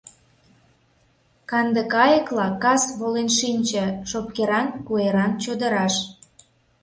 Канде 1.49 1.81
кайыкла 1.93 2.47
кас 2.63 2.83
волен 2.99 3.29
шинче 3.37 3.85
шопкеран, 4.09 4.67
куэран 4.87 5.31
чодыраш. 5.43 5.95